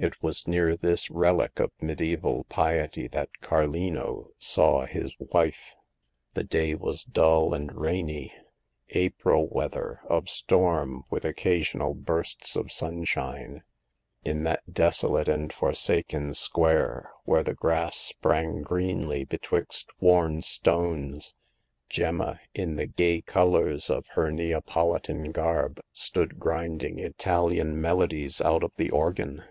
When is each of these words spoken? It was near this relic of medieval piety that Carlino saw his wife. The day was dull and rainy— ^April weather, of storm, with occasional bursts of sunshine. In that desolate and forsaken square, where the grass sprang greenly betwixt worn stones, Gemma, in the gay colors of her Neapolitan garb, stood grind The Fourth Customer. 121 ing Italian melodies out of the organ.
It 0.00 0.14
was 0.22 0.46
near 0.46 0.76
this 0.76 1.10
relic 1.10 1.58
of 1.58 1.72
medieval 1.80 2.44
piety 2.44 3.08
that 3.08 3.40
Carlino 3.40 4.30
saw 4.38 4.86
his 4.86 5.12
wife. 5.18 5.74
The 6.34 6.44
day 6.44 6.76
was 6.76 7.02
dull 7.02 7.52
and 7.52 7.74
rainy— 7.74 8.32
^April 8.94 9.50
weather, 9.50 10.02
of 10.08 10.28
storm, 10.28 11.02
with 11.10 11.24
occasional 11.24 11.94
bursts 11.94 12.54
of 12.54 12.70
sunshine. 12.70 13.64
In 14.22 14.44
that 14.44 14.72
desolate 14.72 15.28
and 15.28 15.52
forsaken 15.52 16.32
square, 16.34 17.10
where 17.24 17.42
the 17.42 17.54
grass 17.56 17.96
sprang 17.96 18.62
greenly 18.62 19.24
betwixt 19.24 19.90
worn 19.98 20.42
stones, 20.42 21.34
Gemma, 21.88 22.38
in 22.54 22.76
the 22.76 22.86
gay 22.86 23.20
colors 23.20 23.90
of 23.90 24.06
her 24.12 24.30
Neapolitan 24.30 25.32
garb, 25.32 25.80
stood 25.92 26.38
grind 26.38 26.82
The 26.82 26.88
Fourth 26.90 27.18
Customer. 27.18 27.32
121 27.50 27.58
ing 27.58 27.74
Italian 27.74 27.80
melodies 27.80 28.40
out 28.40 28.62
of 28.62 28.76
the 28.76 28.90
organ. 28.90 29.42